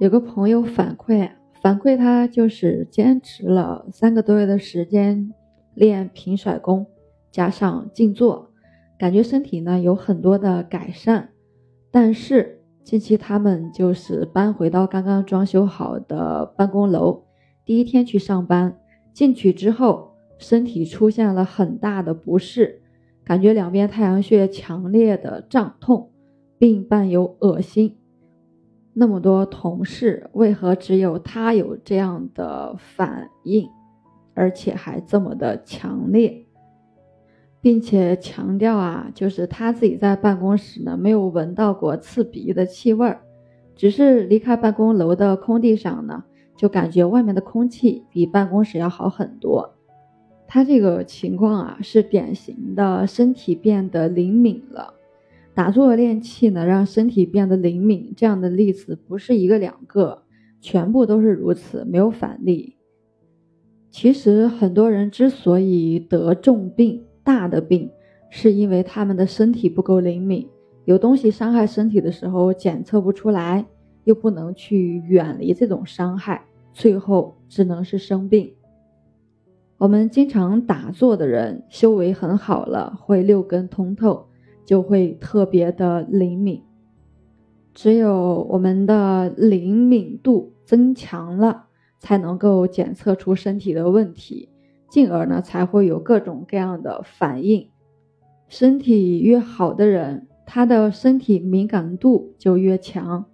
[0.00, 1.30] 有个朋友反馈，
[1.60, 5.30] 反馈他就是坚持了三个多月的时间
[5.74, 6.86] 练平甩功，
[7.30, 8.50] 加上静坐，
[8.98, 11.28] 感觉身体呢有很多的改善。
[11.90, 17.24] 但是近期他们就是搬回到刚刚装修好的办公楼，
[17.66, 18.74] 第一天去上班，
[19.12, 22.80] 进去之后身体出现了很大的不适，
[23.22, 26.08] 感觉两边太阳穴强烈的胀痛，
[26.56, 27.98] 并伴有恶心。
[29.00, 33.66] 那么多同事，为何只有他有这样的反应，
[34.34, 36.44] 而且还这么的强烈，
[37.62, 43.22] 并且强调啊，就是他自己在办公室呢没有闻到过刺鼻的气味儿，
[43.74, 46.22] 只是离开办公楼的空地上呢，
[46.54, 49.76] 就感觉外面的空气比办公室要好很多。
[50.46, 54.92] 他这个情况啊，是典型的身体变得灵敏了。
[55.54, 60.22] 打坐练气呢，让身体变得灵敏，这样的例子不是一个两个，
[60.60, 62.76] 全部都是如此，没有反例。
[63.90, 67.90] 其实很多人之所以得重病、大的病，
[68.30, 70.48] 是因为他们的身体不够灵敏，
[70.84, 73.66] 有东西伤害身体的时候检测不出来，
[74.04, 78.54] 又不能去远离这种伤害，最后只能是生病。
[79.76, 84.29] 我们经常打坐的人，修为很好了，会六根通透。
[84.70, 86.62] 就会特别的灵敏，
[87.74, 91.64] 只有我们的灵敏度增强了，
[91.98, 94.48] 才能够检测出身体的问题，
[94.88, 97.68] 进而呢才会有各种各样的反应。
[98.46, 103.24] 身体越好的人，他的身体敏感度就越强。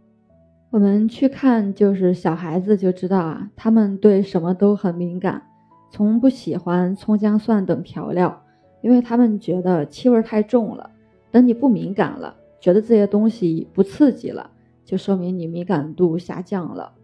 [0.71, 5.43] 我们去看，就是小孩子就知道啊，他们对什么都很敏感，
[5.91, 8.43] 从不喜欢葱姜蒜等调料，
[8.81, 10.93] 因为他们觉得气味太重了。
[11.37, 14.51] 等你不敏感了，觉得这些东西不刺激了，
[14.87, 16.95] 就说明你敏感度下降了。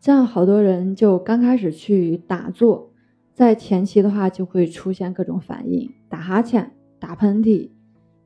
[0.00, 2.90] 这样好多人就刚开始去打坐，
[3.34, 7.68] 在前期的话就会出现各种反应，打哈欠、打喷嚏，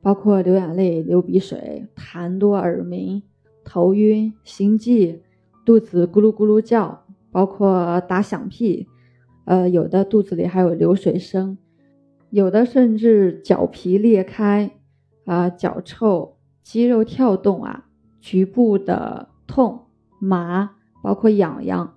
[0.01, 3.21] 包括流眼泪、流鼻水、痰多、耳鸣、
[3.65, 5.21] 头晕、心悸、
[5.65, 8.87] 肚子咕噜咕噜叫，包括打响屁，
[9.43, 11.57] 呃，有的肚子里还有流水声，
[12.29, 14.71] 有的甚至脚皮裂开。
[15.25, 17.85] 啊，脚臭、肌肉跳动啊，
[18.19, 19.87] 局部的痛、
[20.19, 20.71] 麻，
[21.03, 21.95] 包括痒痒，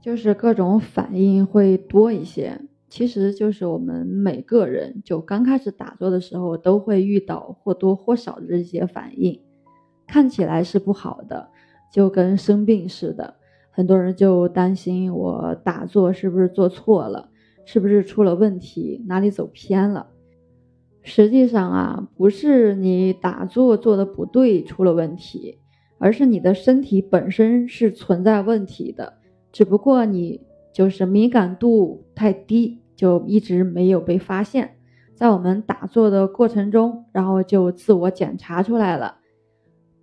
[0.00, 2.60] 就是各种反应会多一些。
[2.88, 9.40] 其实就是我们每个人就刚开始打坐的时候，都会遇到或多或少的这些反应，
[10.06, 11.50] 看起来是不好的，
[11.92, 13.34] 就跟生病似的。
[13.70, 17.28] 很多人就担心我打坐是不是做错了，
[17.66, 20.08] 是不是出了问题，哪里走偏了。
[21.08, 25.58] 实际上啊，不是你打坐做的不对出了问题，
[25.96, 29.14] 而是你的身体本身是存在问题的，
[29.50, 34.76] 只不过你就是敏感度太低，就一直没有被发现。
[35.14, 39.16] 在我们打坐的过程中，然后就自我检查出来了。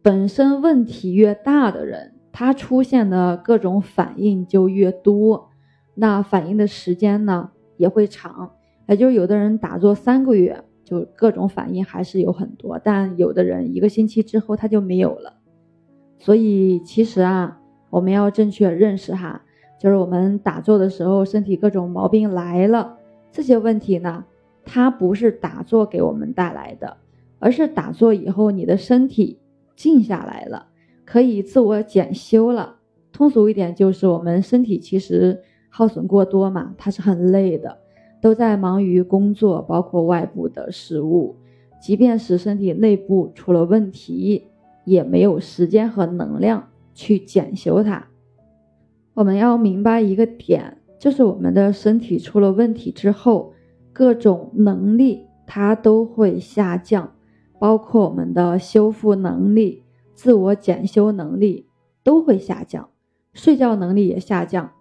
[0.02, 5.50] 本身问题越大的人，他出现的各种反应就越多，
[5.94, 8.52] 那反应的时间呢也会长。
[8.88, 10.64] 也就有的人打坐三个月。
[10.86, 15.34] 就各种反应还是有很多，但有的人一个星期之后他就没有了。
[16.20, 17.60] 所以其实啊，
[17.90, 19.42] 我们要正确认识哈，
[19.78, 22.98] 就是我们打坐的时候身体各种毛病来了，
[23.32, 24.24] 这些问题呢，
[24.64, 26.96] 它不是打坐给我们带来的，
[27.40, 29.40] 而是打坐以后你的身体
[29.76, 30.68] 静下来了，
[31.04, 32.78] 可以自我检修了。
[33.12, 37.78] 通俗一点就是我们身体其实耗损过多嘛，它是很累的。
[38.26, 41.36] 都在忙于工作，包括外部的事物，
[41.80, 44.48] 即便是身体内部出了问题，
[44.84, 48.08] 也没有时间和能量去检修它。
[49.14, 53.54] 我们要明白一个点，就是我们的身体出了问题之后，
[53.94, 57.12] 各种能力它都会下降，
[57.60, 59.84] 包括我们的修复能力、
[60.16, 61.68] 自我检修能力
[62.04, 62.90] 都会下降，
[63.34, 64.72] 睡觉能力也下降。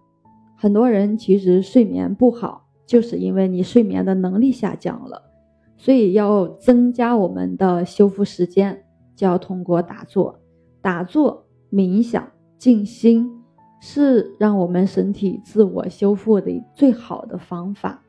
[0.55, 2.64] 很多人其实睡眠不好。
[2.85, 5.21] 就是因为你睡眠的能力下降了，
[5.77, 8.85] 所以要增加我们的修复时间，
[9.15, 10.39] 就要通过打坐、
[10.81, 13.41] 打坐、冥想、静心，
[13.81, 18.03] 是让我们身体自我修复的最好的方法。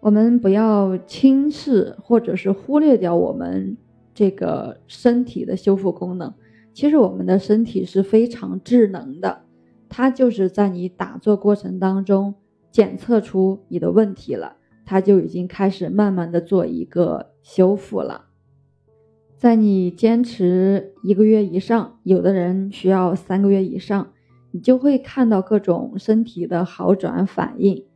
[0.00, 3.76] 我们不要轻视或者是忽略掉我们
[4.14, 6.32] 这个身体的修复功能。
[6.72, 9.40] 其实我们的身体是非常智能的，
[9.88, 12.34] 它就是在你打坐过程当中。
[12.70, 18.26] 检测出你的问题了，他就已经开始慢慢的做一个修复了。
[19.36, 24.08] 在你坚持一个月以上，有的人需要三个月以上，
[24.50, 27.86] 你就会看到各种身体的好转反应，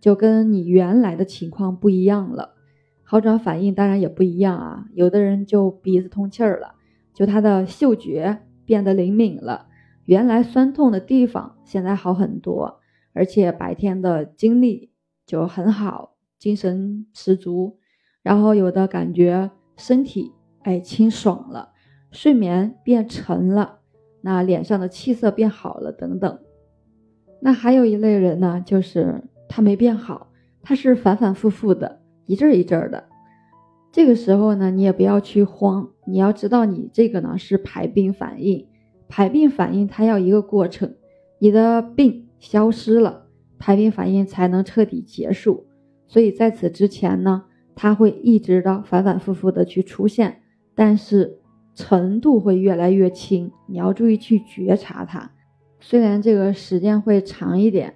[0.00, 2.56] 就跟你原来的情况不一样了。
[3.04, 6.74] 好转反应当然也不一样啊，有的人就鼻子通气儿了，
[7.14, 9.66] 就他的嗅觉变得灵敏了，
[10.04, 12.77] 原来酸痛的地方现在好很多，
[13.18, 14.92] 而且白天的精力
[15.26, 17.76] 就很好，精神十足。
[18.22, 20.32] 然后有的感觉身体
[20.62, 21.72] 哎清爽了，
[22.12, 23.80] 睡眠变沉了，
[24.20, 26.38] 那脸上的气色变好了等等。
[27.40, 30.30] 那还有一类人呢，就是他没变好，
[30.62, 32.00] 他是反反复复的。
[32.26, 33.08] 一阵一阵的，
[33.90, 38.68] 这个时候呢，你也不要去慌，你要知道你这个呢是排病反应，
[39.08, 40.94] 排病反应它要一个过程，
[41.40, 43.26] 你的病消失了，
[43.58, 45.66] 排病反应才能彻底结束。
[46.06, 47.44] 所以在此之前呢，
[47.74, 50.40] 它会一直的反反复复的去出现，
[50.74, 51.38] 但是
[51.74, 55.30] 程度会越来越轻，你要注意去觉察它。
[55.80, 57.94] 虽然这个时间会长一点。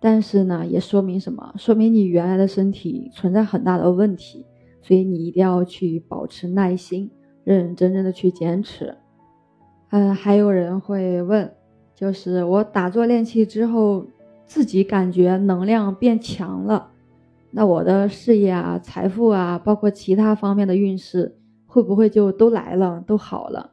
[0.00, 1.52] 但是呢，也说明什么？
[1.56, 4.46] 说明你原来的身体存在很大的问题，
[4.80, 7.10] 所以你一定要去保持耐心，
[7.42, 8.96] 认认真真的去坚持。
[9.90, 11.52] 嗯，还有人会问，
[11.98, 14.06] 就是我打坐练气之后，
[14.46, 16.92] 自己感觉能量变强了，
[17.50, 21.34] 那我的事业啊、财富啊，包括其他方面的运势，
[21.66, 23.72] 会不会就都来了、都好了？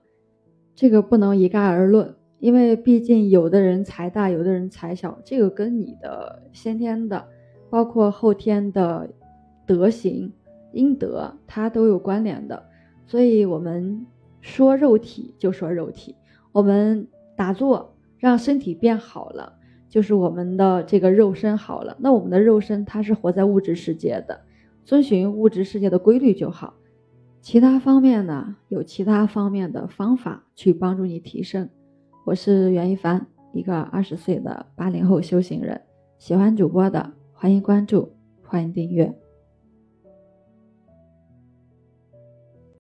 [0.74, 2.16] 这个不能一概而论。
[2.40, 7.24] 因为毕竟有的人财大，有的人财小，这个跟你的先天的，
[7.70, 9.08] 包括后天的
[9.68, 10.34] 德行、
[10.74, 12.64] 阴德，它都有关联的。
[13.06, 14.04] 所以，我们
[14.42, 16.16] 说肉体就说肉体，
[16.52, 17.95] 我们打坐
[18.26, 19.54] 让身体变好了，
[19.88, 21.96] 就是我们的这个肉身好了。
[22.00, 24.42] 那我们的肉身它是活在物质世界的，
[24.84, 26.74] 遵循物质世界的规律就好。
[27.40, 31.70] 其他方面呢，有其他方面的方法去帮助你提升。
[32.26, 35.80] 我是袁一凡，一个二十岁的八零后修行人。
[36.18, 38.12] 喜欢主播的，欢迎关注，
[38.42, 39.25] 欢迎订阅。